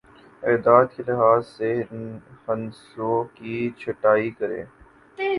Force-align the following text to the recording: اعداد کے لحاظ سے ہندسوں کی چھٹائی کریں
اعداد 0.43 0.85
کے 0.95 1.03
لحاظ 1.07 1.45
سے 1.47 1.69
ہندسوں 1.89 3.23
کی 3.35 3.69
چھٹائی 3.79 4.29
کریں 4.39 4.63